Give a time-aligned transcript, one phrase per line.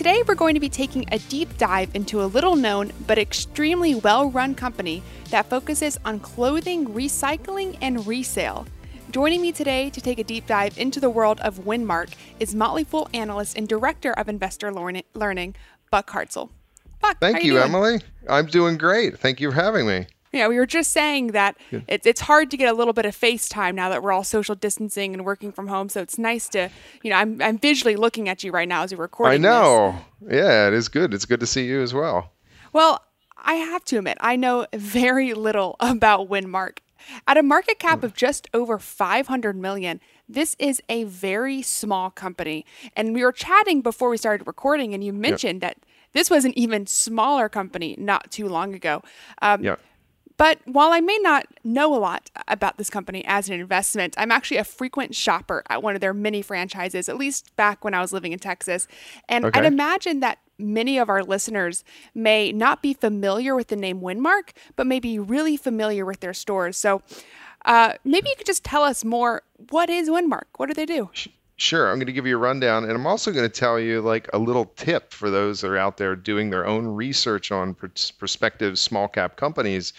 [0.00, 3.94] Today, we're going to be taking a deep dive into a little known but extremely
[3.96, 8.66] well run company that focuses on clothing recycling and resale.
[9.10, 12.82] Joining me today to take a deep dive into the world of Winmark is Motley
[12.82, 15.54] Fool analyst and director of investor learning,
[15.90, 16.48] Buck Hartzell.
[17.02, 18.00] Buck, Thank you, you Emily.
[18.26, 19.18] I'm doing great.
[19.18, 20.06] Thank you for having me.
[20.32, 21.56] Yeah, we were just saying that
[21.88, 24.54] it's it's hard to get a little bit of FaceTime now that we're all social
[24.54, 25.88] distancing and working from home.
[25.88, 26.70] So it's nice to,
[27.02, 29.44] you know, I'm I'm visually looking at you right now as we're recording.
[29.44, 29.98] I know.
[30.20, 30.36] This.
[30.36, 31.12] Yeah, it is good.
[31.14, 32.30] It's good to see you as well.
[32.72, 33.04] Well,
[33.42, 36.78] I have to admit, I know very little about Winmark.
[37.26, 42.64] At a market cap of just over 500 million, this is a very small company.
[42.94, 45.76] And we were chatting before we started recording, and you mentioned yep.
[45.76, 49.02] that this was an even smaller company not too long ago.
[49.40, 49.76] Um, yeah.
[50.40, 54.32] But while I may not know a lot about this company as an investment, I'm
[54.32, 58.00] actually a frequent shopper at one of their many franchises, at least back when I
[58.00, 58.88] was living in Texas.
[59.28, 59.60] And okay.
[59.60, 64.52] I'd imagine that many of our listeners may not be familiar with the name Winmark,
[64.76, 66.78] but may be really familiar with their stores.
[66.78, 67.02] So
[67.66, 69.42] uh, maybe you could just tell us more.
[69.68, 70.46] What is Winmark?
[70.56, 71.10] What do they do?
[71.56, 71.90] Sure.
[71.90, 74.26] I'm going to give you a rundown, and I'm also going to tell you like
[74.32, 78.78] a little tip for those that are out there doing their own research on prospective
[78.78, 79.92] small cap companies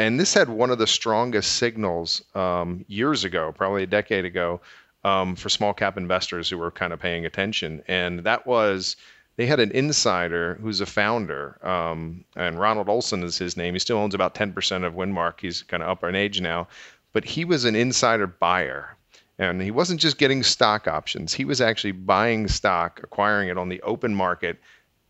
[0.00, 4.58] and this had one of the strongest signals um, years ago, probably a decade ago,
[5.04, 7.82] um, for small cap investors who were kind of paying attention.
[7.86, 8.96] And that was
[9.36, 13.74] they had an insider who's a founder, um, and Ronald Olson is his name.
[13.74, 15.40] He still owns about 10% of Winmark.
[15.40, 16.66] He's kind of up in age now,
[17.12, 18.96] but he was an insider buyer.
[19.38, 23.68] And he wasn't just getting stock options, he was actually buying stock, acquiring it on
[23.68, 24.58] the open market,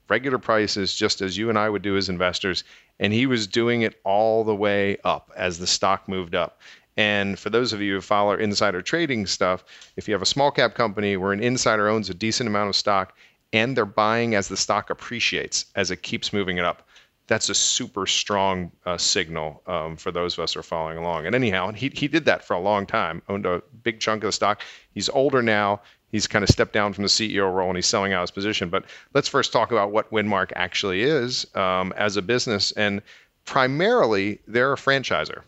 [0.08, 2.64] regular prices, just as you and I would do as investors
[3.00, 6.60] and he was doing it all the way up as the stock moved up.
[6.96, 9.64] And for those of you who follow insider trading stuff,
[9.96, 12.76] if you have a small cap company where an insider owns a decent amount of
[12.76, 13.16] stock
[13.52, 16.86] and they're buying as the stock appreciates, as it keeps moving it up,
[17.26, 21.26] that's a super strong uh, signal um, for those of us who are following along.
[21.26, 24.28] And anyhow, he, he did that for a long time, owned a big chunk of
[24.28, 24.62] the stock.
[24.92, 28.12] He's older now he's kind of stepped down from the CEO role and he's selling
[28.12, 28.68] out his position.
[28.68, 28.84] But
[29.14, 32.72] let's first talk about what Winmark actually is um, as a business.
[32.72, 33.02] And
[33.44, 35.42] primarily, they're a franchisor.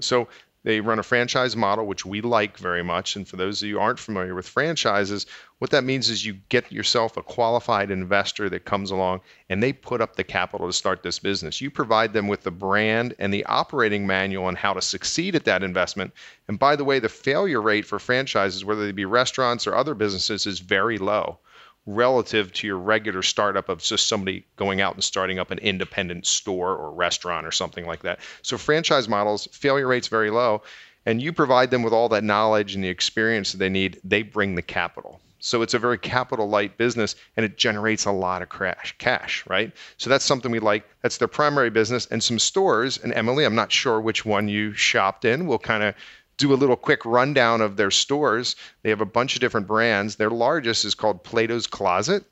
[0.00, 0.28] So
[0.62, 3.16] they run a franchise model, which we like very much.
[3.16, 5.24] And for those of you who aren't familiar with franchises,
[5.58, 9.72] what that means is you get yourself a qualified investor that comes along and they
[9.72, 11.60] put up the capital to start this business.
[11.60, 15.44] You provide them with the brand and the operating manual on how to succeed at
[15.44, 16.12] that investment.
[16.46, 19.94] And by the way, the failure rate for franchises, whether they be restaurants or other
[19.94, 21.38] businesses, is very low
[21.86, 26.26] relative to your regular startup of just somebody going out and starting up an independent
[26.26, 28.20] store or restaurant or something like that.
[28.42, 30.62] So franchise models, failure rates very low,
[31.06, 34.22] and you provide them with all that knowledge and the experience that they need, they
[34.22, 35.20] bring the capital.
[35.40, 39.42] So it's a very capital light business and it generates a lot of cash, cash,
[39.48, 39.72] right?
[39.96, 40.84] So that's something we like.
[41.00, 42.06] That's their primary business.
[42.10, 45.46] And some stores, and Emily, I'm not sure which one you shopped in.
[45.46, 45.94] We'll kind of
[46.40, 48.56] do a little quick rundown of their stores.
[48.82, 50.16] They have a bunch of different brands.
[50.16, 52.24] Their largest is called Plato's Closet.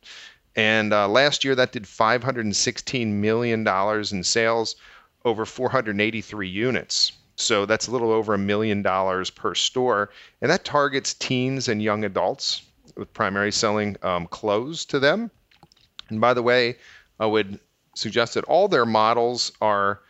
[0.56, 4.76] And uh, last year that did $516 million in sales,
[5.24, 7.12] over 483 units.
[7.36, 10.10] So that's a little over a million dollars per store.
[10.40, 12.62] And that targets teens and young adults
[12.96, 15.30] with primary selling um, clothes to them.
[16.08, 16.78] And by the way,
[17.20, 17.60] I would
[17.94, 20.00] suggest that all their models are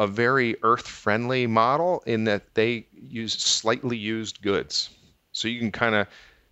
[0.00, 4.88] a very earth friendly model in that they use slightly used goods.
[5.32, 6.06] So you can kind of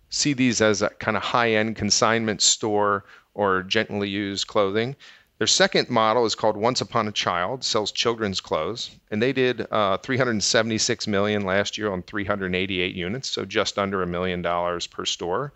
[0.09, 4.95] see these as a kind of high end consignment store or gently used clothing.
[5.39, 9.65] Their second model is called Once Upon a Child, sells children's clothes, and they did
[9.71, 15.05] uh, 376 million last year on 388 units, so just under a million dollars per
[15.05, 15.53] store.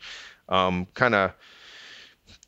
[0.49, 1.33] Um, kind of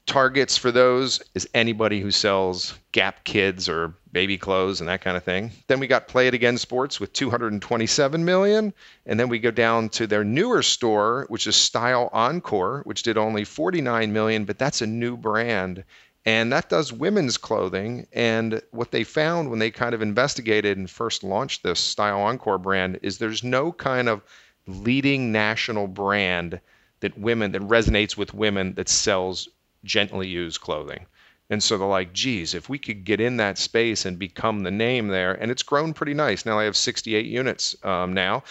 [0.05, 5.17] targets for those is anybody who sells Gap kids or baby clothes and that kind
[5.17, 5.51] of thing.
[5.67, 8.73] Then we got Play It Again Sports with 227 million,
[9.05, 13.17] and then we go down to their newer store, which is Style Encore, which did
[13.17, 15.83] only 49 million, but that's a new brand.
[16.25, 18.07] And that does women's clothing.
[18.13, 22.57] And what they found when they kind of investigated and first launched this Style Encore
[22.57, 24.23] brand is there's no kind of
[24.65, 26.59] leading national brand
[27.01, 29.47] that women that resonates with women that sells
[29.85, 31.05] gently used clothing.
[31.49, 34.71] And so they're like, geez, if we could get in that space and become the
[34.71, 36.45] name there, and it's grown pretty nice.
[36.45, 38.43] Now I have 68 units um, now.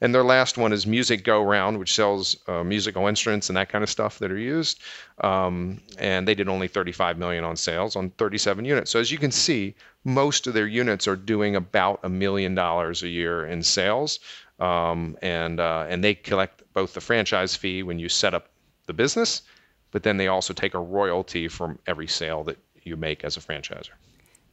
[0.00, 3.68] And their last one is Music Go Round, which sells uh, musical instruments and that
[3.68, 4.80] kind of stuff that are used.
[5.22, 8.92] Um, and they did only 35 million on sales on 37 units.
[8.92, 9.74] So as you can see,
[10.04, 14.20] most of their units are doing about a million dollars a year in sales.
[14.60, 18.48] Um, and uh, and they collect both the franchise fee when you set up
[18.86, 19.42] the business
[19.90, 23.40] but then they also take a royalty from every sale that you make as a
[23.40, 23.90] franchisor.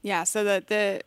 [0.02, 1.02] Yeah, so the the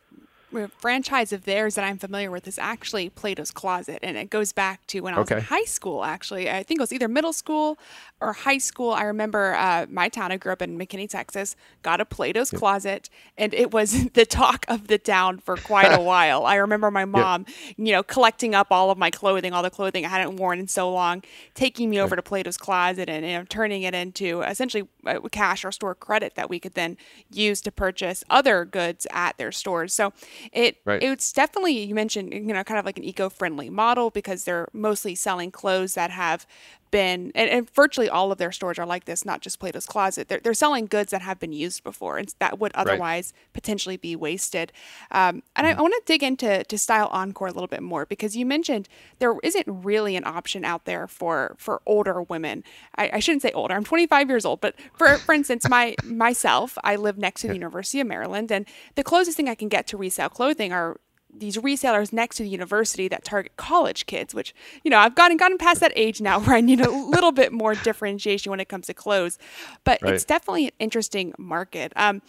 [0.79, 4.85] franchise of theirs that I'm familiar with is actually Plato's Closet, and it goes back
[4.87, 5.39] to when I was Okay.
[5.39, 6.03] in high school.
[6.03, 7.77] Actually, I think it was either middle school
[8.21, 8.91] or high school.
[8.91, 10.31] I remember uh, my town.
[10.31, 11.55] I grew up in McKinney, Texas.
[11.83, 15.99] Got a Plato's Closet, and it was the talk of the town for quite a
[16.03, 16.45] while.
[16.45, 17.45] I remember my mom,
[17.77, 20.67] you know, collecting up all of my clothing, all the clothing I hadn't worn in
[20.67, 21.23] so long,
[21.53, 25.63] taking me over to Plato's Closet and you know, turning it into essentially uh, cash
[25.63, 26.97] or store credit that we could then
[27.31, 29.93] use to purchase other goods at their stores.
[29.93, 30.11] So
[30.53, 31.01] it Right.
[31.03, 35.15] it's definitely you mentioned you know kind of like an eco-friendly model because they're mostly
[35.15, 36.45] selling clothes that have
[36.91, 40.27] been and, and virtually all of their stores are like this not just plato's closet.
[40.27, 44.15] They're, they're selling goods that have been used before and that would otherwise potentially be
[44.15, 44.71] wasted.
[45.11, 48.05] Um, and I, I want to dig into to style encore a little bit more
[48.05, 48.87] because you mentioned
[49.19, 52.63] there isn't really an option out there for for older women.
[52.95, 56.77] I, I shouldn't say older i'm 25 years old but for for instance my myself
[56.83, 58.65] i live next to the university of maryland and
[58.95, 60.99] the closest thing i can get to resale clothing are
[61.33, 64.53] these resellers next to the university that target college kids, which,
[64.83, 67.51] you know, I've gotten gotten past that age now where I need a little bit
[67.51, 69.37] more differentiation when it comes to clothes.
[69.83, 70.13] But Right.
[70.13, 71.93] it's definitely an interesting market.
[71.95, 72.21] Um,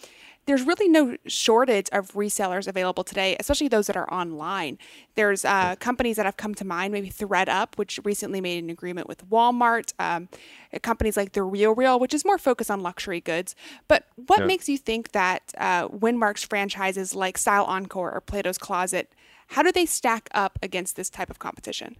[0.45, 4.77] there's really no shortage of resellers available today, especially those that are online.
[5.15, 9.07] There's uh, companies that have come to mind, maybe ThredUp, which recently made an agreement
[9.07, 9.93] with Walmart.
[9.99, 10.29] Um,
[10.73, 13.55] uh, companies like The Real Real, which is more focused on luxury goods.
[13.87, 14.45] But what Yeah.
[14.47, 19.13] makes you think that uh, Winmark's franchises like Style Encore or Plato's Closet,
[19.47, 21.97] how do they stack up against this type of competition?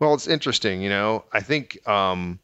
[0.00, 1.24] Well, it's interesting, you know.
[1.32, 2.38] I think um,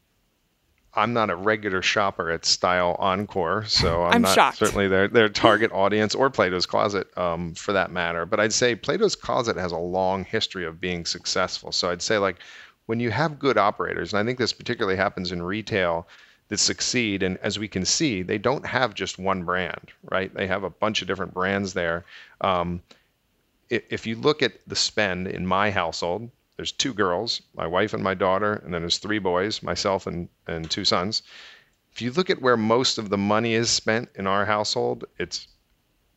[0.95, 4.57] I'm not a regular shopper at Style Encore, so I'm, I'm not shocked.
[4.57, 8.25] certainly their their target audience or Plato's Closet um, for that matter.
[8.25, 11.71] But I'd say Plato's Closet has a long history of being successful.
[11.71, 12.37] So I'd say like
[12.85, 16.07] when you have good operators, and I think this particularly happens in retail
[16.49, 20.33] that succeed, and as we can see, they don't have just one brand, right?
[20.33, 22.05] They have a bunch of different brands there.
[22.41, 22.81] Um,
[23.69, 28.03] if you look at the spend in my household, there's two girls, my wife and
[28.03, 31.23] my daughter, and then there's three boys, myself and, and two sons.
[31.91, 35.47] If you look at where most of the money is spent in our household, it's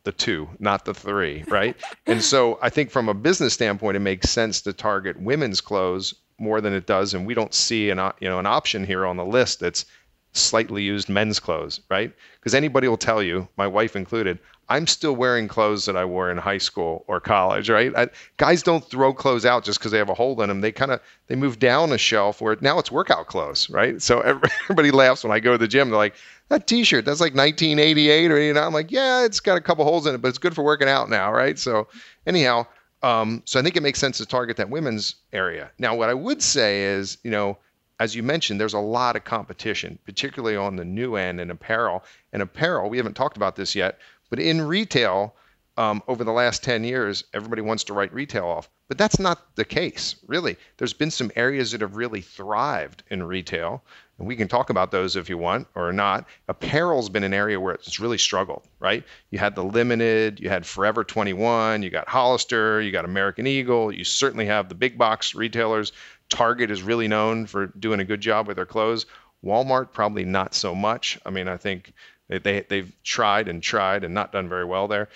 [0.04, 1.76] the two, not the three, right?
[2.06, 6.14] and so I think from a business standpoint, it makes sense to target women's clothes
[6.38, 9.16] more than it does, and we don't see an you know an option here on
[9.16, 9.84] the list that's
[10.32, 12.12] slightly used men's clothes, right?
[12.38, 14.38] Because anybody will tell you, my wife included,
[14.70, 17.92] I'm still wearing clothes that I wore in high school or college, right?
[17.96, 20.60] I, guys don't throw clothes out just because they have a hole in them.
[20.60, 24.00] They kind of they move down a shelf where now it's workout clothes, right?
[24.02, 24.20] So
[24.68, 25.88] everybody laughs when I go to the gym.
[25.88, 26.16] They're like,
[26.48, 28.62] that T-shirt, that's like 1988 or you know.
[28.62, 30.88] I'm like, yeah, it's got a couple holes in it, but it's good for working
[30.88, 31.58] out now, right?
[31.58, 31.88] So
[32.26, 32.66] anyhow,
[33.02, 35.70] um, so I think it makes sense to target that women's area.
[35.78, 37.58] Now, what I would say is, you know,
[38.00, 42.04] as you mentioned, there's a lot of competition, particularly on the new end in apparel.
[42.32, 43.98] And apparel, we haven't talked about this yet,
[44.30, 45.34] but in retail,
[45.78, 48.68] um, over the last 10 years, everybody wants to write retail off.
[48.88, 50.56] But that's not the case, really.
[50.76, 53.84] There's been some areas that have really thrived in retail,
[54.18, 56.26] and we can talk about those if you want or not.
[56.48, 59.04] Apparel's been an area where it's really struggled, right?
[59.30, 63.92] You had the Limited, you had Forever 21, you got Hollister, you got American Eagle,
[63.92, 65.92] you certainly have the big box retailers.
[66.28, 69.06] Target is really known for doing a good job with their clothes.
[69.44, 71.20] Walmart probably not so much.
[71.24, 71.92] I mean, I think
[72.28, 75.08] they, they they've tried and tried and not done very well there.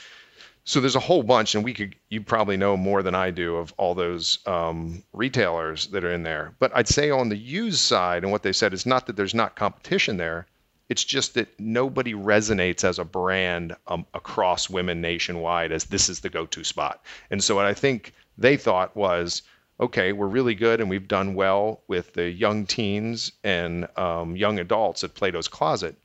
[0.65, 3.57] So there's a whole bunch, and we could you probably know more than I do
[3.57, 6.55] of all those um, retailers that are in there.
[6.61, 9.35] But I'd say on the used side, and what they said is not that there's
[9.35, 10.47] not competition there.
[10.89, 16.21] It's just that nobody resonates as a brand um, across women nationwide as this is
[16.21, 17.03] the go-to spot.
[17.31, 19.43] And so what I think they thought was,
[19.81, 24.59] okay, we're really good and we've done well with the young teens and um, young
[24.59, 25.97] adults at Plato's Closet.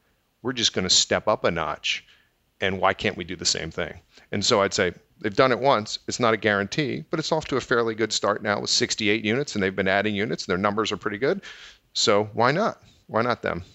[0.47, 2.05] We're just going to step up a notch
[2.61, 3.99] and why can't we do the same thing?
[4.31, 5.99] And so I'd say they've done it once.
[6.07, 9.25] It's not a guarantee, but it's off to a fairly good start now with 68
[9.25, 10.45] units, and they've been adding units.
[10.45, 11.41] And their numbers are pretty good.
[11.91, 12.81] So why not?
[13.07, 13.65] Why not them?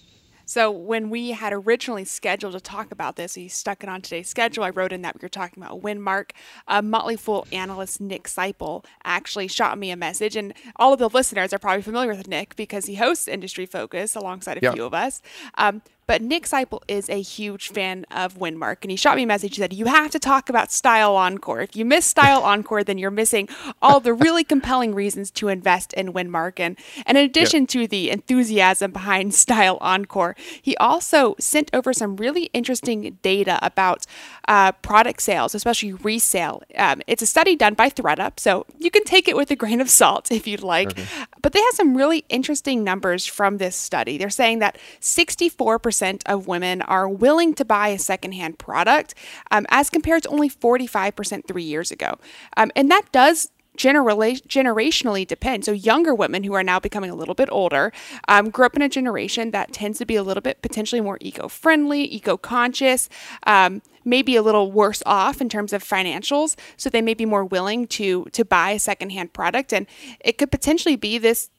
[0.45, 4.27] So when we had originally scheduled to talk about this, we stuck it on today's
[4.27, 4.63] schedule.
[4.63, 6.31] I wrote in that we were talking about Winmark.
[6.67, 11.07] Uh, Motley Fool analyst Nick Sciple actually shot me a message, and all of the
[11.07, 14.73] listeners are probably familiar with Nick because he hosts Industry Focus alongside a Yeah.
[14.73, 15.21] few of us.
[15.55, 19.27] Um, But Nick Sciple is a huge fan of Windmark, and he shot me a
[19.27, 19.55] message.
[19.55, 21.61] He said, You have to talk about Style Encore.
[21.61, 23.47] If you miss Style Encore, then you're missing
[23.81, 27.69] all the really compelling reasons to invest in Windmark." And, and in addition yep.
[27.69, 34.05] to the enthusiasm behind Style Encore, he also sent over some really interesting data about
[34.47, 36.61] uh, product sales, especially resale.
[36.75, 39.79] Um, it's a study done by ThredUp, so you can take it with a grain
[39.79, 40.89] of salt if you'd like.
[40.89, 41.05] Okay.
[41.41, 44.17] But they have some really interesting numbers from this study.
[44.17, 45.92] They're saying that 64%
[46.25, 49.13] of women are willing to buy a secondhand product,
[49.51, 52.17] um, as compared to only 45% three years ago.
[52.57, 55.65] Um, and that does generally generationally depend.
[55.65, 57.91] So younger women who are now becoming a little bit older
[58.27, 61.17] um, grew up in a generation that tends to be a little bit potentially more
[61.21, 63.09] eco-friendly, eco-conscious,
[63.47, 66.55] um, maybe a little worse off in terms of financials.
[66.77, 69.87] So they may be more willing to to buy a secondhand product, and
[70.19, 71.49] it could potentially be this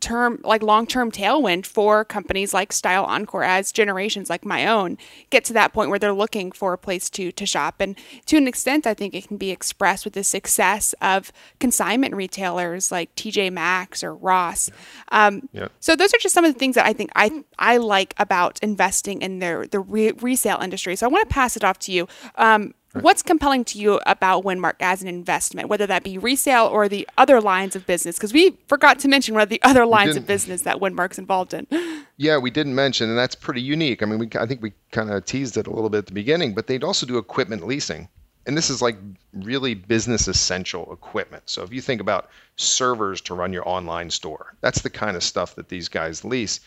[0.00, 4.96] term like long-term tailwind for companies like Style Encore as generations like my own
[5.30, 7.76] get to that point where they're looking for a place to to shop.
[7.80, 12.14] And to an extent I think it can be expressed with the success of consignment
[12.14, 14.70] retailers like TJ Maxx or Ross.
[15.12, 15.68] Um, yeah.
[15.80, 18.58] so those are just some of the things that I think I I like about
[18.62, 20.96] investing in their the re- resale industry.
[20.96, 22.08] So I want to pass it off to you.
[22.36, 26.88] Um, What's compelling to you about Winmark as an investment, whether that be resale or
[26.88, 28.16] the other lines of business?
[28.16, 31.54] Because we forgot to mention one of the other lines of business that Winmark's involved
[31.54, 31.66] in.
[32.16, 34.00] Yeah, we didn't mention, and that's pretty unique.
[34.00, 36.12] I mean, we, I think we kind of teased it a little bit at the
[36.12, 38.08] beginning, but they'd also do equipment leasing.
[38.46, 38.96] And this is like
[39.32, 41.42] really business essential equipment.
[41.46, 45.24] So if you think about servers to run your online store, that's the kind of
[45.24, 46.60] stuff that these guys lease.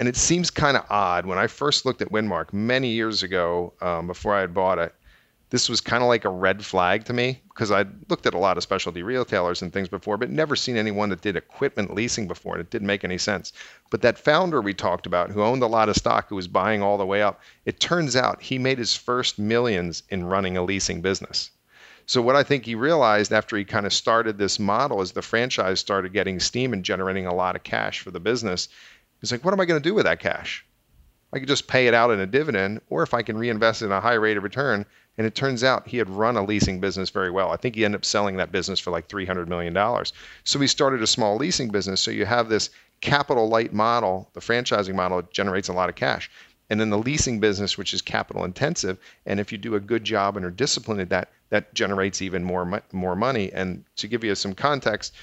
[0.00, 3.74] And it seems kind of odd when I first looked at Winmark many years ago,
[3.80, 4.92] um, before I had bought it
[5.52, 8.38] this was kind of like a red flag to me because I'd looked at a
[8.38, 12.26] lot of specialty retailers and things before, but never seen anyone that did equipment leasing
[12.26, 13.52] before, and it didn't make any sense.
[13.90, 16.80] But that founder we talked about, who owned a lot of stock, who was buying
[16.82, 20.64] all the way up, it turns out he made his first millions in running a
[20.64, 21.50] leasing business.
[22.06, 25.20] So what I think he realized after he kind of started this model as the
[25.20, 28.70] franchise started getting steam and generating a lot of cash for the business,
[29.20, 30.64] he's like, what am I going to do with that cash?
[31.34, 33.86] I could just pay it out in a dividend, or if I can reinvest it
[33.86, 34.86] in a high rate of return,
[35.18, 37.50] and it turns out he had run a leasing business very well.
[37.50, 39.76] I think he ended up selling that business for like $300 million.
[40.44, 42.00] So he started a small leasing business.
[42.00, 46.30] So you have this capital light model, the franchising model generates a lot of cash.
[46.70, 50.04] And then the leasing business, which is capital intensive, and if you do a good
[50.04, 53.52] job and are disciplined at that, that generates even more more money.
[53.52, 55.14] And to give you some context,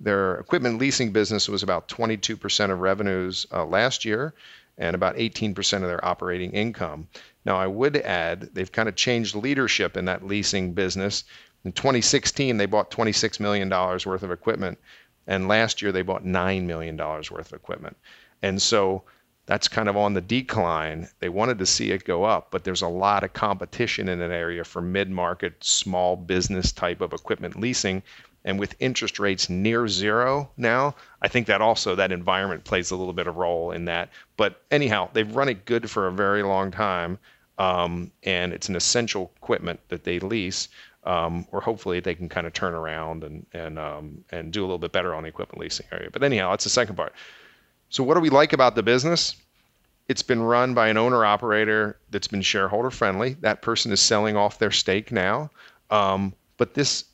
[0.00, 4.34] their equipment leasing business was about 22% of revenues uh, last year
[4.76, 7.08] and about 18% of their operating income.
[7.48, 11.24] Now, I would add they've kind of changed leadership in that leasing business.
[11.64, 14.78] In 2016, they bought $26 million worth of equipment,
[15.26, 17.96] and last year they bought $9 million worth of equipment.
[18.42, 19.02] And so
[19.46, 21.08] that's kind of on the decline.
[21.20, 24.30] They wanted to see it go up, but there's a lot of competition in that
[24.30, 28.02] area for mid market, small business type of equipment leasing
[28.44, 32.96] and with interest rates near zero now i think that also that environment plays a
[32.96, 36.44] little bit of role in that but anyhow they've run it good for a very
[36.44, 37.18] long time
[37.58, 40.68] um, and it's an essential equipment that they lease
[41.04, 44.66] um, or hopefully they can kind of turn around and and um, and do a
[44.66, 46.10] little bit better on the equipment leasing area.
[46.12, 47.14] But anyhow that's the second part.
[47.88, 49.34] So what do we like about the business?
[50.08, 54.36] It's been run by an owner operator that's been shareholder friendly that person is selling
[54.36, 55.50] off their stake now.
[55.90, 57.04] Um, but this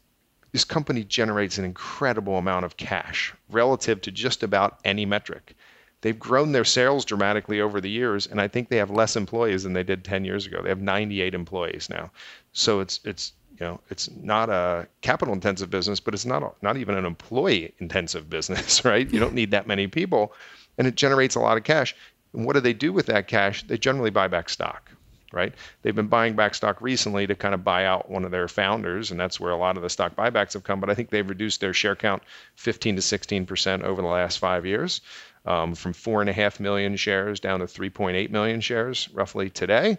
[0.52, 5.56] this company generates an incredible amount of cash relative to just about any metric.
[6.04, 9.62] They've grown their sales dramatically over the years, and I think they have less employees
[9.62, 10.61] than they did 10 years ago.
[10.61, 12.11] They have 98 employees now.
[12.52, 16.50] So it's it's you know it's not a capital intensive business, but it's not a,
[16.61, 19.11] not even an employee intensive business, right?
[19.11, 20.34] You don't need that many people,
[20.76, 21.96] and it generates a lot of cash.
[22.34, 23.66] And what do they do with that cash?
[23.66, 24.90] They generally buy back stock
[25.32, 25.52] right?
[25.82, 29.11] They've been buying back stock recently to kind of buy out one of their founders,
[29.11, 30.78] and that's where a lot of the stock buybacks have come.
[30.78, 32.23] But I think they've reduced their share count
[32.54, 35.00] 15 to 16 percent over the last five years,
[35.44, 39.98] um, from four and a half million shares down to 3.8 million shares roughly today.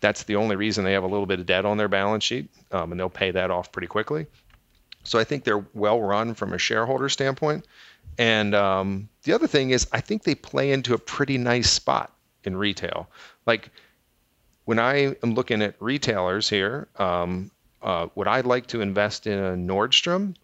[0.00, 2.50] That's the only reason they have a little bit of debt on their balance sheet,
[2.72, 4.26] um, and they'll pay that off pretty quickly.
[5.04, 7.66] So I think they're well run from a shareholder standpoint.
[8.18, 12.12] And um, the other thing is, I think they play into a pretty nice spot
[12.44, 13.08] in retail.
[13.46, 13.70] Like
[14.64, 17.50] when I am looking at retailers here, um,
[17.82, 20.36] uh, would I like to invest in a Nordstrom?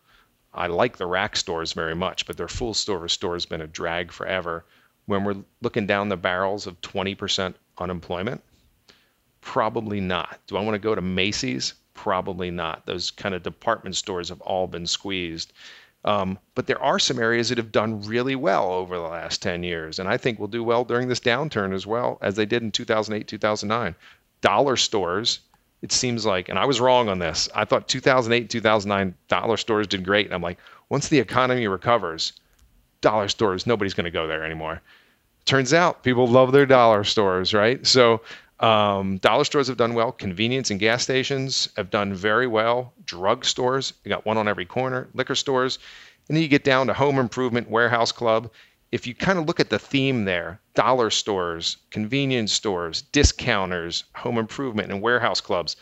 [0.59, 3.69] I like the rack stores very much, but their full store store has been a
[3.69, 4.65] drag forever.
[5.07, 8.43] When we're looking down the barrels of 20% unemployment,
[9.41, 10.41] probably not.
[10.49, 11.75] Do I want to go to Macy's?
[11.95, 12.87] Probably not.
[12.87, 15.53] Those kind of department stores have all been squeezed.
[16.05, 19.63] Um, but there are some areas that have done really well over the last 10
[19.63, 22.63] years, and I think will do well during this downturn as well as they did
[22.63, 23.95] in 2008, 2009.
[24.41, 25.41] Dollar stores,
[25.83, 27.49] it seems like, and I was wrong on this.
[27.55, 30.27] I thought 2008, 2009 dollar stores did great.
[30.27, 30.59] And I'm like,
[30.89, 32.33] once the economy recovers,
[33.01, 34.81] dollar stores, nobody's going to go there anymore.
[35.45, 37.87] Turns out people love their dollar stores, right?
[37.87, 38.21] So
[38.61, 40.11] um, dollar stores have done well.
[40.11, 42.93] Convenience and gas stations have done very well.
[43.05, 45.09] Drug stores, you got one on every corner.
[45.15, 45.79] Liquor stores,
[46.29, 48.51] and then you get down to home improvement, warehouse club.
[48.91, 54.39] If you kind of look at the theme there, dollar stores, convenience stores, discounters, home
[54.39, 55.77] improvement, and warehouse clubs,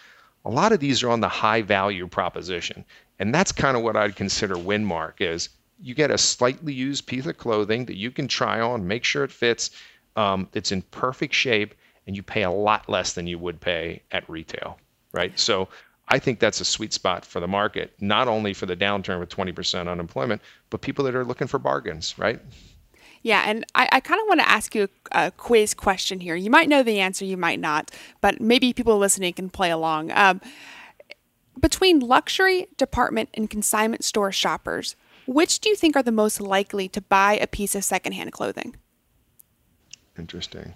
[0.45, 2.85] a lot of these are on the high value proposition.
[3.19, 5.49] And that's kind of what I'd consider Winmark is
[5.81, 9.25] you get a slightly used piece of clothing that you can try on, make sure
[9.25, 9.71] it fits,
[10.17, 11.75] um, it's in perfect shape,
[12.07, 14.79] and you pay a lot less than you would pay at retail,
[15.13, 15.39] right?
[15.39, 15.69] So
[16.09, 19.29] I think that's a sweet spot for the market, not only for the downturn with
[19.29, 22.41] 20% unemployment, but people that are looking for bargains, right?
[23.27, 26.37] Yeah, and I, I kind of want to ask you a, a, quiz question here.
[26.37, 27.91] You might know the answer, you might not,
[28.21, 30.13] but maybe people listening can play along.
[30.13, 30.41] Um,
[31.59, 34.95] between luxury, department, and consignment store shoppers,
[35.27, 38.77] which do you think are the most likely to buy a piece of secondhand clothing?
[40.17, 40.75] Interesting.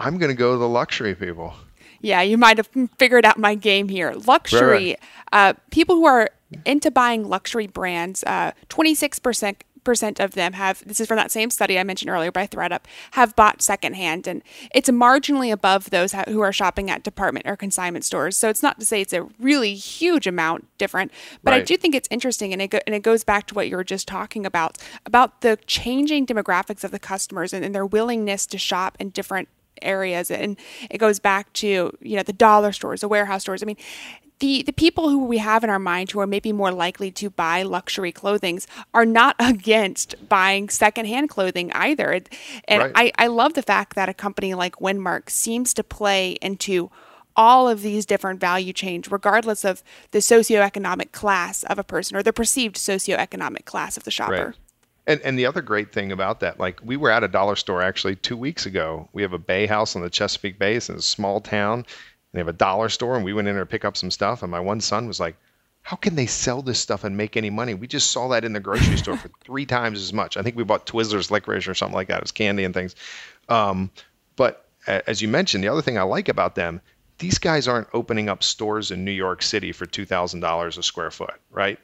[0.00, 1.54] I'm going to go the luxury people.
[2.00, 4.12] Yeah, you might have figured out my game here.
[4.26, 4.98] Luxury, right,
[5.32, 5.56] right.
[5.56, 6.30] Uh, people who are
[6.66, 11.50] into buying luxury brands, uh, 26% percent of them have this is from that same
[11.50, 12.80] study I mentioned earlier by ThredUp
[13.12, 14.42] have bought secondhand and
[14.74, 18.36] it's marginally above those who are shopping at department or consignment stores.
[18.36, 21.12] So it's not to say it's a really huge amount different
[21.42, 21.62] but right.
[21.62, 23.76] I do think it's interesting and it go, and it goes back to what you
[23.76, 28.46] were just talking about about the changing demographics of the customers and, and their willingness
[28.46, 29.48] to shop in different
[29.80, 30.30] areas.
[30.30, 30.56] And
[30.90, 33.62] it goes back to you know the dollar stores the warehouse stores.
[33.62, 33.76] I mean
[34.42, 37.30] the the people who we have in our mind who are maybe more likely to
[37.30, 38.60] buy luxury clothing
[38.92, 42.20] are not against buying secondhand clothing either
[42.68, 42.92] and right.
[42.94, 46.90] I, I love the fact that a company like winmark seems to play into
[47.34, 52.22] all of these different value chains, regardless of the socioeconomic class of a person or
[52.22, 54.46] the perceived socioeconomic class of the shopper.
[54.48, 54.56] Right.
[55.06, 57.80] And and the other great thing about that, like we were at a dollar store
[57.80, 59.08] actually two weeks ago.
[59.12, 60.76] We have a bay house on the Chesapeake Bay.
[60.76, 61.86] It's in a small town.
[62.32, 64.42] They have a dollar store, and we went in there to pick up some stuff.
[64.42, 65.36] And my one son was like,
[65.82, 67.74] "How can they sell this stuff and make any money?
[67.74, 70.36] We just saw that in the grocery store for three times as much.
[70.36, 72.18] I think we bought Twizzlers licorice or something like that.
[72.18, 72.94] It was candy and things.
[73.48, 73.90] Um,
[74.36, 76.80] but as you mentioned, the other thing I like about them,
[77.18, 80.82] these guys aren't opening up stores in New York City for two thousand dollars a
[80.82, 81.78] square foot, right?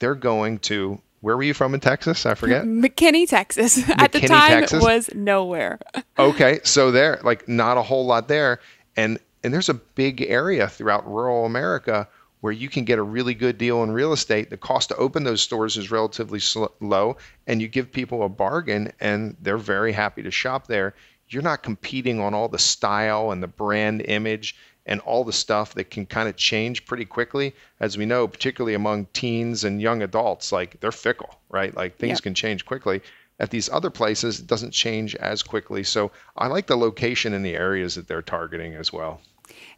[0.00, 2.26] They're going to where were you from in Texas?
[2.26, 2.64] I forget.
[2.66, 3.78] McKinney, Texas.
[3.78, 4.82] McKinney, At the time, Texas.
[4.82, 5.78] was nowhere.
[6.18, 8.58] okay, so there, like, not a whole lot there,
[8.96, 12.08] and and there's a big area throughout rural America
[12.42, 14.50] where you can get a really good deal in real estate.
[14.50, 18.28] The cost to open those stores is relatively sl- low, and you give people a
[18.28, 20.94] bargain, and they're very happy to shop there.
[21.28, 25.74] You're not competing on all the style and the brand image and all the stuff
[25.74, 27.54] that can kind of change pretty quickly.
[27.78, 31.74] As we know particularly among teens and young adults like they're fickle right?
[31.76, 33.02] Like things can change quickly.
[33.38, 35.84] At these other places it doesn't change as quickly.
[35.84, 39.20] So i like the location and the areas that they're targeting as well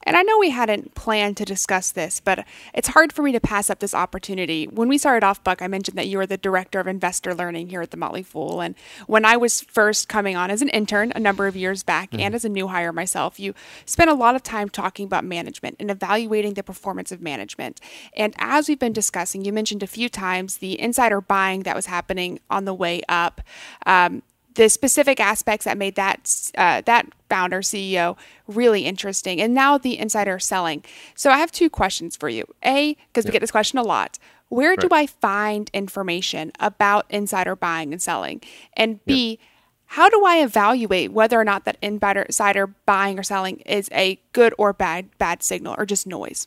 [0.05, 3.41] and I know we hadn't planned to discuss this, but it's hard for me to
[3.41, 4.67] pass up this opportunity.
[4.67, 7.69] When we started off, Buck, I mentioned that you were the director of investor learning
[7.69, 8.61] here at the Motley Fool.
[8.61, 8.75] And
[9.07, 12.21] when I was first coming on as an intern a number of years back mm-hmm.
[12.21, 13.55] and as a new hire myself, you
[13.87, 17.81] spent a lot of time talking about management and evaluating the performance of management.
[18.17, 21.87] And as we've been discussing, you mentioned a few times the insider buying that was
[21.87, 23.41] happening on the way up.
[23.87, 24.23] Um,
[24.55, 29.99] the specific aspects that made that uh, that founder CEO really interesting, and now the
[29.99, 30.85] insider selling.
[31.15, 32.45] So I have two questions for you.
[32.65, 34.19] A, because we get this question a lot.
[34.49, 34.81] Where right.
[34.81, 38.41] do I find information about insider buying and selling?
[38.75, 39.39] And B,
[39.87, 44.55] how do I evaluate whether or not that insider buying or selling is a good
[44.59, 46.47] or bad bad signal or just noise?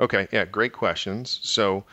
[0.00, 1.40] Okay, yeah, great questions.
[1.42, 1.84] So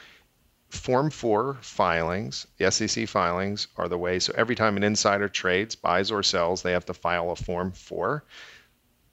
[0.70, 4.20] Form 4 filings, the SEC filings, are the way.
[4.20, 7.72] So every time an insider trades, buys or sells, they have to file a Form
[7.72, 8.24] 4.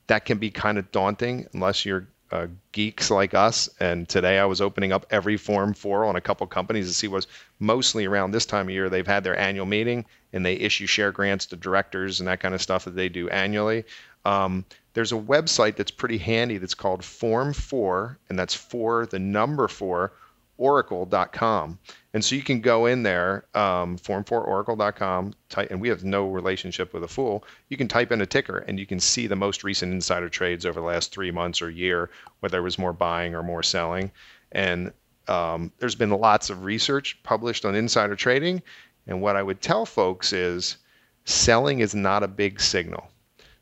[0.09, 3.69] That can be kind of daunting unless you're uh, geeks like us.
[3.79, 7.07] And today I was opening up every Form 4 on a couple companies to see
[7.07, 7.29] what's
[7.61, 8.89] mostly around this time of year.
[8.89, 12.55] They've had their annual meeting and they issue share grants to directors and that kind
[12.55, 13.85] of stuff that they do annually.
[14.25, 14.65] Um,
[14.95, 19.69] there's a website that's pretty handy that's called Form 4, and that's for the number
[19.69, 20.13] 4
[20.59, 21.79] oracle.com.
[22.13, 26.95] And so you can go in there, um, form4oracle.com, type, and we have no relationship
[26.95, 27.45] with a fool.
[27.69, 30.65] You can type in a ticker and you can see the most recent insider trades
[30.65, 34.13] over the last three months or year, whether it was more buying or more selling.
[34.53, 34.93] And
[35.27, 38.63] um, there's been lots of research published on insider trading.
[39.07, 40.77] And what I would tell folks is
[41.25, 43.09] selling is not a big signal.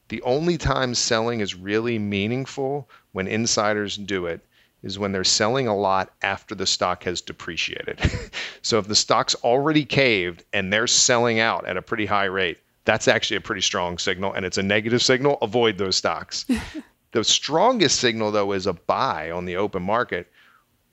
[0.08, 4.44] The only time selling is really meaningful when insiders do it
[4.82, 8.00] is when they're selling a lot after the stock has depreciated.
[8.62, 12.58] so if the stock's already caved and they're selling out at a pretty high rate,
[12.84, 15.38] that's actually a pretty strong signal and it's a negative signal.
[15.40, 16.46] Avoid those stocks.
[17.12, 20.30] the strongest signal though is a buy on the open market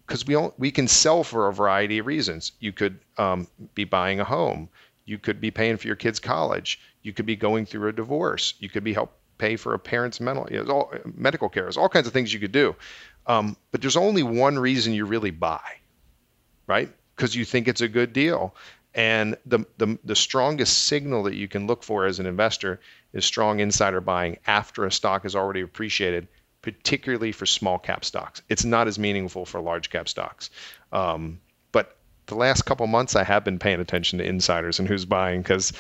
[0.06, 2.52] because we we can sell for a variety of reasons.
[2.60, 4.70] You could um, be buying a home.
[5.06, 6.80] You could be paying for your kid's college.
[7.02, 8.54] You could be going through a divorce.
[8.60, 11.64] You could be help pay for a parent's mental you know, all, medical care.
[11.64, 12.76] There's all kinds of things you could do.
[13.30, 15.62] Um, but there's only one reason you really buy,
[16.66, 16.90] right?
[17.16, 18.56] Because you think it's a good deal.
[18.96, 22.80] And the, the, the strongest signal that you can look for as an investor
[23.14, 26.28] is strong insider buying after a stock is already appreciated,
[26.64, 28.42] particularly for small cap stocks.
[28.50, 30.50] It's not as meaningful for large cap stocks.
[30.92, 31.40] Um,
[32.30, 35.74] the last couple months, I have been paying attention to insiders and who's buying because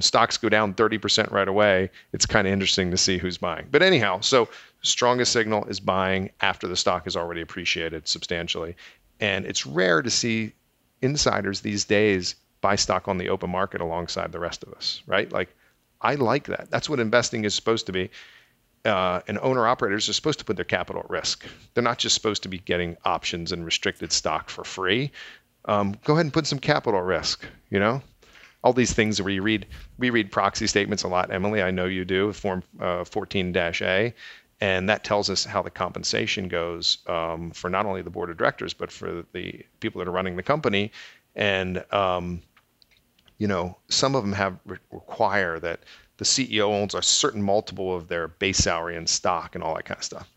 [0.00, 1.90] stocks go down 30% right away.
[2.12, 3.66] It's kind of interesting to see who's buying.
[3.70, 4.48] But anyhow, so
[4.82, 8.76] strongest signal is buying after the stock is already appreciated substantially.
[9.20, 10.52] And it's rare to see
[11.02, 15.30] insiders these days buy stock on the open market alongside the rest of us, right?
[15.30, 15.54] Like,
[16.00, 16.70] I like that.
[16.70, 18.10] That's what investing is supposed to be.
[18.84, 21.44] Uh, and owner operators are supposed to put their capital at risk.
[21.74, 25.10] They're not just supposed to be getting options and restricted stock for free.
[25.66, 27.44] Um, go ahead and put some capital risk.
[27.70, 28.02] You know,
[28.62, 29.66] all these things where you read,
[29.98, 31.32] we read proxy statements a lot.
[31.32, 32.32] Emily, I know you do.
[32.32, 34.14] Form uh, 14-A,
[34.60, 38.36] and that tells us how the compensation goes um, for not only the board of
[38.36, 40.90] directors but for the people that are running the company
[41.34, 42.42] and um,
[43.38, 45.80] you know some of them have re- require that
[46.16, 49.84] the ceo owns a certain multiple of their base salary and stock and all that
[49.84, 50.30] kind of stuff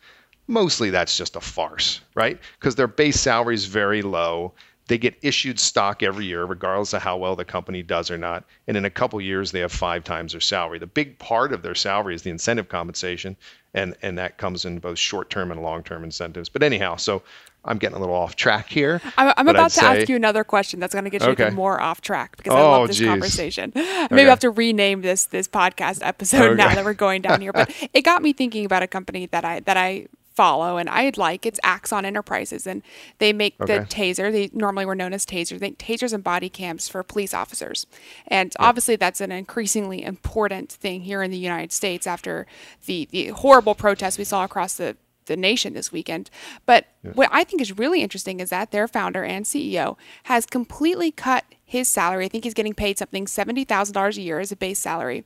[0.48, 4.54] mostly that's just a farce right because their base salary is very low
[4.90, 8.44] they get issued stock every year regardless of how well the company does or not
[8.68, 11.62] and in a couple years they have five times their salary the big part of
[11.62, 13.38] their salary is the incentive compensation
[13.74, 16.50] and and that comes in both short-term and long-term incentives.
[16.50, 17.22] But anyhow, so
[17.66, 19.02] I'm getting a little off track here.
[19.18, 21.30] I'm, I'm about I'd to say, ask you another question that's going to get you
[21.30, 21.44] okay.
[21.44, 23.08] even more off track because oh, I love this geez.
[23.08, 23.72] conversation.
[23.76, 24.26] Maybe okay.
[24.26, 26.56] I have to rename this this podcast episode okay.
[26.56, 27.54] now that we're going down here.
[27.54, 30.08] But it got me thinking about a company that I that I
[30.40, 32.82] follow and I'd like it's Axon Enterprises and
[33.18, 33.80] they make okay.
[33.80, 35.60] the taser they normally were known as taser.
[35.60, 37.86] they tasers and body cams for police officers
[38.26, 38.66] and yeah.
[38.66, 42.48] obviously that's an increasingly important thing here in the United States after
[42.86, 46.30] the the horrible protests we saw across the the nation this weekend.
[46.66, 47.12] But yeah.
[47.12, 51.46] what I think is really interesting is that their founder and CEO has completely cut
[51.64, 52.26] his salary.
[52.26, 55.24] I think he's getting paid something $70,000 a year as a base salary.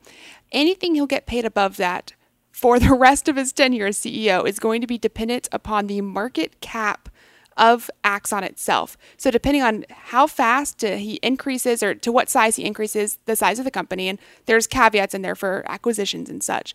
[0.52, 2.14] Anything he'll get paid above that
[2.54, 6.00] for the rest of his tenure as CEO is going to be dependent upon the
[6.00, 7.10] market cap
[7.58, 8.98] of Axon itself.
[9.18, 13.36] So depending on how fast uh, he increases or to what size he increases the
[13.36, 16.74] size of the company, and there's caveats in there for acquisitions and such,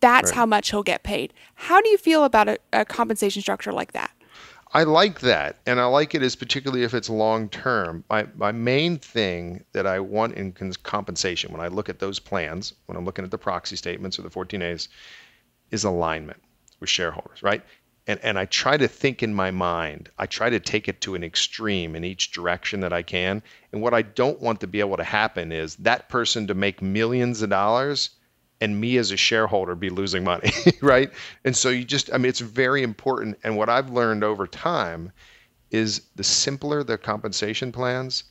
[0.00, 0.36] that's right.
[0.36, 1.32] how much he'll get paid.
[1.54, 4.10] How do you feel about a, a compensation structure like that?
[4.76, 8.04] I like that, and I like it as particularly if it's long term.
[8.10, 12.74] My my main thing that I want in compensation when I look at those plans,
[12.84, 14.88] when I'm looking at the proxy statements or the 14As,
[15.70, 16.42] is alignment
[16.78, 17.62] with shareholders, right?
[18.06, 20.10] And and I try to think in my mind.
[20.18, 23.42] I try to take it to an extreme in each direction that I can.
[23.72, 26.82] And what I don't want to be able to happen is that person to make
[26.82, 28.10] millions of dollars
[28.60, 31.10] and me as a shareholder be losing money, right?
[31.44, 33.38] And so you just, I mean, it's very important.
[33.44, 35.12] And what I've learned over time
[35.70, 38.24] is the simpler the compensation plans,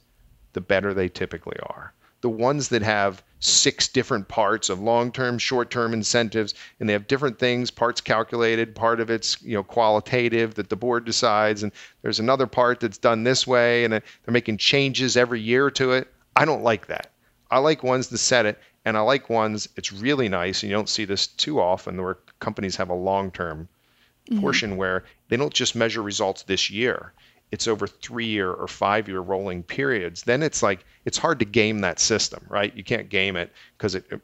[0.54, 1.94] the better they typically are.
[2.22, 7.38] The ones that have six different parts of long-term, short-term incentives, and they have different
[7.38, 12.20] things, parts calculated, part of it's you know qualitative that the board decides, and there's
[12.20, 16.08] another part that's done this way, and they're making changes every year to it.
[16.36, 17.12] I don't like that.
[17.52, 20.76] I like ones that set it and I like ones, it's really nice, and you
[20.76, 23.67] don't see this too often, where companies have a long term
[24.30, 24.39] mm-hmm.
[24.39, 27.12] portion where they don't just measure results this year.
[27.52, 30.24] It's over three year or five year rolling periods.
[30.24, 32.76] Then it's like, it's hard to game that system, right?
[32.76, 34.21] You can't game it because it, it,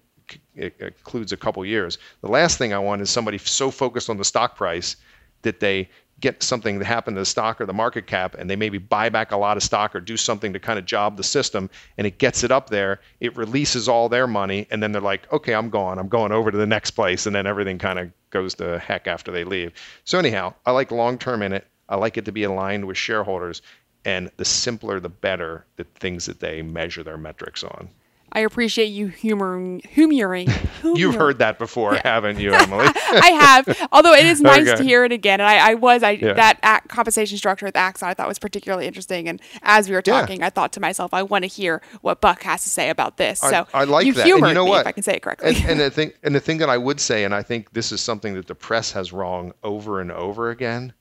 [0.56, 1.98] it includes a couple years.
[2.22, 4.96] The last thing I want is somebody so focused on the stock price
[5.44, 5.90] that they
[6.22, 9.10] get something to happen to the stock or the market cap and they maybe buy
[9.10, 12.08] back a lot of stock or do something to kind of job the system and
[12.08, 15.54] it gets it up there it releases all their money and then they're like okay
[15.54, 18.56] i'm going i'm going over to the next place and then everything kind of goes
[18.56, 19.74] to heck after they leave.
[20.06, 21.68] So anyhow i like long term in it.
[21.90, 23.62] I like it to be aligned with shareholders
[24.06, 27.90] and the simpler the better the things that they measure their metrics on
[28.34, 30.48] I appreciate you humoring, humoring.
[30.84, 32.86] You've heard that before, haven't you, Emily?
[32.88, 33.32] I
[33.68, 34.78] have, although it is nice Okay.
[34.78, 35.42] to hear it again.
[35.42, 36.34] And I, I was, I Yeah.
[36.34, 39.28] that ac compensation structure with Axon, I thought was particularly interesting.
[39.28, 40.22] And as we were Yeah.
[40.22, 43.18] talking, I thought to myself, I want to hear what Buck has to say about
[43.18, 43.44] this.
[43.44, 44.22] I- So I, like you that.
[44.22, 44.82] And you humored know me, what?
[44.82, 45.50] if I can say it correctly.
[45.56, 47.92] And, and the thing, and the thing that I would say, and I think this
[47.92, 50.94] is something that the press has wrong over and over again.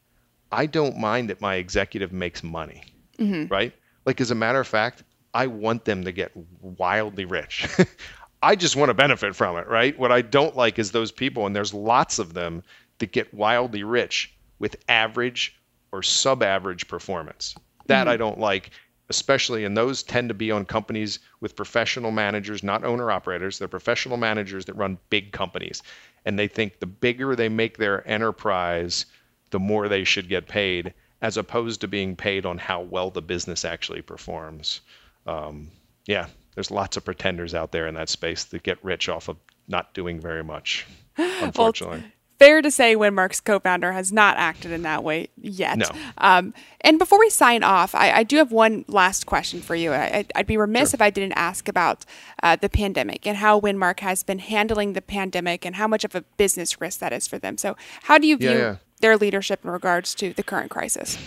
[0.51, 2.83] I don't mind that my executive makes money,
[3.21, 3.53] Mm-hmm.
[3.53, 3.73] right?
[4.05, 7.69] Like as a matter of fact, I want them to get wildly rich.
[8.43, 9.99] I just want to benefit from it, right?
[9.99, 12.62] What I don't like is those people, and there's lots of them
[12.99, 15.57] that get wildly rich with average
[15.93, 17.55] or sub-average performance.
[17.87, 18.21] That I hmm.
[18.21, 18.71] don't like,
[19.09, 23.59] especially and those tend to be on companies with professional managers, not owner operators.
[23.59, 25.83] They're professional managers that run big companies.
[26.25, 29.07] And they think the bigger they make their enterprise,
[29.51, 33.23] the more they should get paid, as opposed to being paid on how well the
[33.23, 34.81] business actually performs.
[35.27, 35.71] Um,
[36.07, 39.37] yeah, there's lots of pretenders out there in that space that get rich off of
[39.69, 42.05] not doing very much, unfortunately.
[42.39, 45.77] Fair to say, Winmark's co-founder has not acted in that way yet.
[45.77, 45.87] No.
[46.17, 49.93] Um, and before we sign off, I, I do have one last question for you.
[49.93, 52.07] I, I'd be remiss if I didn't ask about
[52.43, 56.15] uh, the pandemic and how Winmark has been handling the pandemic and how much of
[56.15, 57.59] a business risk that is for them.
[57.59, 58.77] So, how do you Yeah, view yeah.
[59.01, 61.19] their leadership in regards to the current crisis?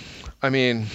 [0.42, 0.88] I mean,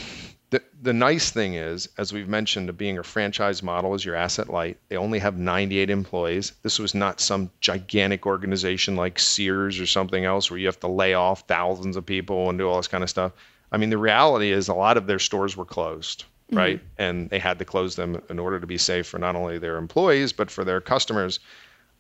[0.51, 4.49] the the nice thing is, as we've mentioned, being a franchise model is your asset
[4.49, 4.79] light.
[4.89, 6.53] They only have 98 employees.
[6.63, 10.89] This was not some gigantic organization like Sears or something else where you have to
[10.89, 13.33] lay off thousands of people and do all this kind of stuff.
[13.71, 16.57] I mean, the reality is a lot of their stores were closed, mm-hmm.
[16.57, 16.81] right?
[16.97, 19.77] And they had to close them in order to be safe for not only their
[19.77, 21.41] employees but for their customers.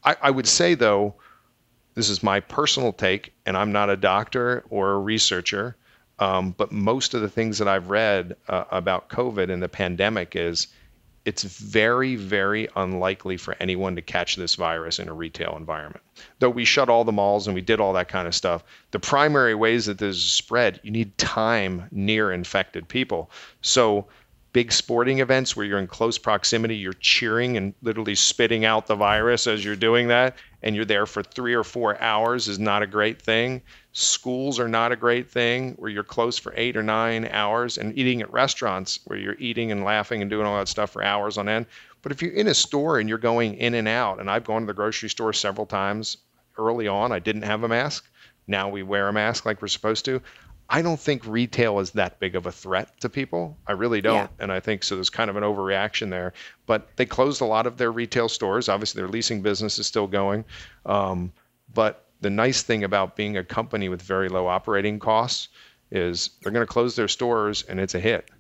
[0.04, 1.16] I, I would say though,
[1.94, 5.76] this is my personal take, and I'm not a doctor or a researcher.
[6.18, 10.34] Um, but most of the things that I've read uh, about COVID and the pandemic
[10.34, 10.68] is
[11.24, 16.02] it's very, very unlikely for anyone to catch this virus in a retail environment.
[16.38, 18.98] Though we shut all the malls and we did all that kind of stuff, the
[18.98, 23.30] primary ways that this is spread, you need time near infected people.
[23.60, 24.06] So
[24.52, 28.94] big sporting events where you're in close proximity, you're cheering and literally spitting out the
[28.94, 32.82] virus as you're doing that, and you're there for three or four hours is not
[32.82, 33.60] a great thing.
[33.92, 37.96] Schools are not a great thing where you're close for eight or nine hours, and
[37.96, 41.36] eating at restaurants where you're eating and laughing and doing all that stuff for hours
[41.36, 41.66] on end.
[42.02, 44.62] But if you're in a store and you're going in and out, and I've gone
[44.62, 46.18] to the grocery store several times
[46.56, 48.08] early on, I didn't have a mask.
[48.46, 50.22] Now we wear a mask like we're supposed to.
[50.70, 53.56] I don't think retail is that big of a threat to people.
[53.66, 54.14] I really don't.
[54.16, 54.28] Yeah.
[54.38, 56.34] And I think so there's kind of an overreaction there.
[56.66, 58.68] But they closed a lot of their retail stores.
[58.68, 60.44] Obviously, their leasing business is still going.
[60.84, 61.32] Um,
[61.72, 65.48] but the nice thing about being a company with very low operating costs
[65.90, 68.30] is they're going to close their stores and it's a hit.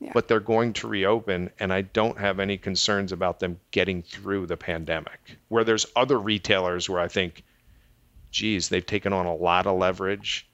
[0.00, 0.10] Yeah.
[0.14, 4.46] But they're going to reopen, and I don't have any concerns about them getting through
[4.46, 5.36] the pandemic.
[5.48, 7.44] Where there's other retailers where I think,
[8.30, 10.48] geez, they've taken on a lot of leverage,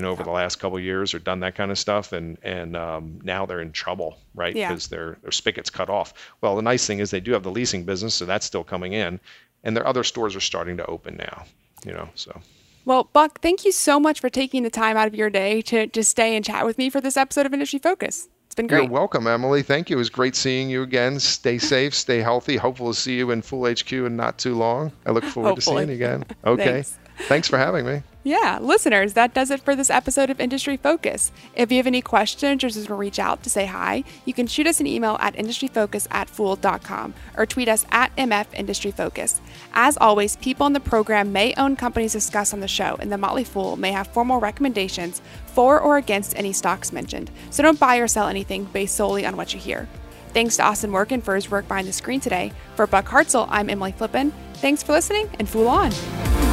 [0.00, 2.38] you know, over the last couple of years or done that kind of stuff, and
[2.42, 4.56] and um, now they're in trouble, right?
[4.56, 4.68] Yeah.
[4.68, 6.14] Because their their spigot's cut off.
[6.40, 8.94] Well, the nice thing is they do have the leasing business, so that's still coming
[8.94, 9.20] in,
[9.62, 11.44] and their other stores are starting to open now,
[11.84, 12.08] you know.
[12.14, 12.40] So
[12.86, 15.86] Well, Buck, thank you so much for taking the time out of your day to
[15.88, 18.26] to stay and chat with me for this episode of Industry Focus.
[18.46, 18.84] It's been great.
[18.84, 19.62] you're welcome, Emily.
[19.62, 19.96] Thank you.
[19.96, 21.20] It was great seeing you again.
[21.20, 22.56] Stay safe, stay healthy.
[22.56, 24.92] Hopefully, see you in Fool HQ in not too long.
[25.04, 26.24] I look forward to seeing you again.
[26.46, 26.84] Okay.
[27.28, 27.48] Thanks.
[27.48, 28.02] For having me.
[28.22, 31.32] Yeah, listeners, that does it for this episode of Industry Focus.
[31.54, 34.34] If you have any questions or just want to reach out to say hi, you
[34.34, 38.90] can shoot us an email at industryfocus at fool.com or tweet us at MF Industry
[38.90, 39.40] Focus.
[39.72, 43.16] As always, people in the program may own companies discussed on the show, and the
[43.16, 47.30] Motley Fool may have formal recommendations for or against any stocks mentioned.
[47.48, 49.88] So don't buy or sell anything based solely on what you hear.
[50.34, 52.52] Thanks to Austin Morgan for his work behind the screen today.
[52.76, 54.32] For Buck Hartzell, I'm Emily Flippen.
[54.54, 56.49] Thanks for listening and Fool on.